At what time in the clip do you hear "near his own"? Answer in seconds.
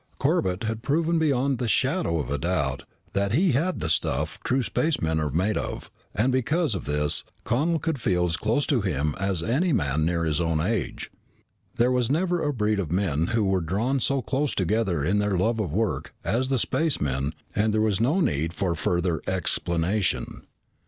10.03-10.59